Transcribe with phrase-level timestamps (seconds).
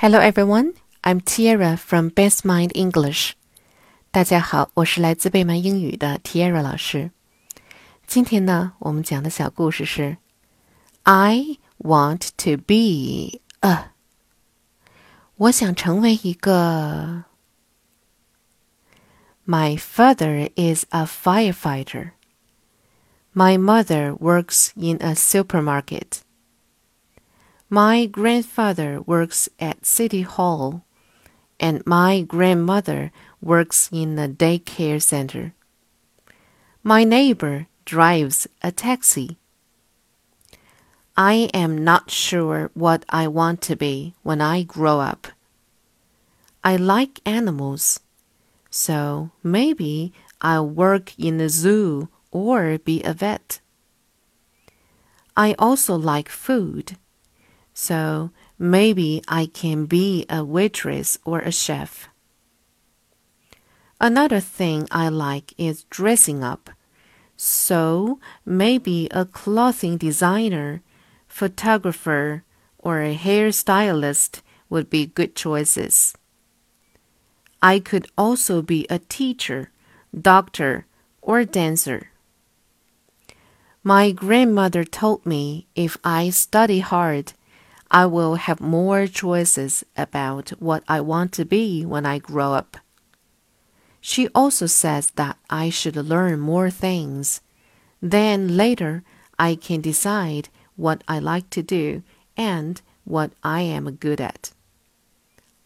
[0.00, 0.73] Hello everyone,
[1.03, 3.31] I'm Tiara from Best Mind English.
[4.11, 7.11] 大家好，我是来自贝曼英语的 Tiara 老师。
[8.05, 10.17] 今天呢，我们讲的小故事是
[11.03, 13.91] I want to be a。
[15.35, 17.25] 我想成为一个。
[19.43, 22.11] My father is a firefighter.
[23.33, 26.21] My mother works in a supermarket.
[27.73, 30.83] My grandfather works at City Hall,
[31.57, 35.53] and my grandmother works in a daycare center.
[36.83, 39.37] My neighbor drives a taxi.
[41.15, 45.29] I am not sure what I want to be when I grow up.
[46.65, 48.01] I like animals,
[48.69, 53.61] so maybe I'll work in a zoo or be a vet.
[55.37, 56.97] I also like food
[57.81, 62.09] so maybe I can be a waitress or a chef.
[63.99, 66.69] Another thing I like is dressing up.
[67.35, 70.83] So maybe a clothing designer,
[71.27, 72.43] photographer,
[72.77, 76.13] or a hairstylist would be good choices.
[77.63, 79.71] I could also be a teacher,
[80.13, 80.85] doctor,
[81.19, 82.11] or dancer.
[83.83, 87.33] My grandmother told me if I study hard,
[87.93, 92.77] I will have more choices about what I want to be when I grow up.
[93.99, 97.41] She also says that I should learn more things.
[98.01, 99.03] Then later,
[99.37, 100.47] I can decide
[100.77, 102.01] what I like to do
[102.37, 104.51] and what I am good at.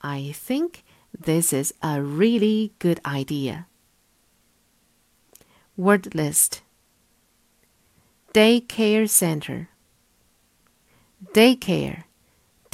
[0.00, 3.66] I think this is a really good idea.
[5.76, 6.62] Word list
[8.32, 9.68] Daycare Center
[11.34, 12.04] Daycare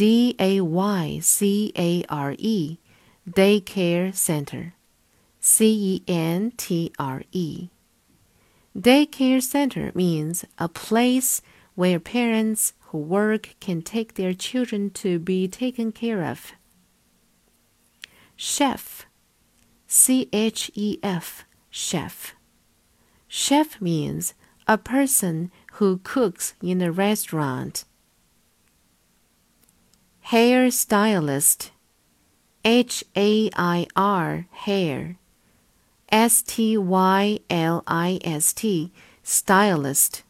[0.00, 2.78] D A Y C A R E,
[3.28, 4.72] Daycare Center.
[5.40, 7.68] C E N T R E.
[8.74, 11.42] Daycare center means a place
[11.74, 16.52] where parents who work can take their children to be taken care of.
[18.34, 19.04] Chef.
[19.86, 21.44] C H E F.
[21.68, 22.34] Chef.
[23.28, 24.32] Chef means
[24.66, 27.84] a person who cooks in a restaurant
[30.29, 31.71] hair stylist
[32.63, 35.17] H A I R hair
[36.09, 38.91] S T Y L I S T
[39.23, 40.23] stylist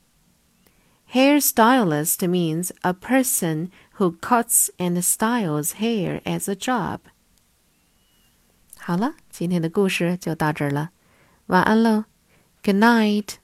[1.08, 7.00] Hair stylist means a person who cuts and styles hair as a job.
[8.78, 10.90] 好了，今天的故事就到这儿了，
[11.46, 12.04] 晚安喽，
[12.64, 13.39] Good night。